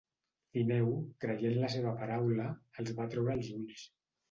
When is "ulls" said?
3.61-3.89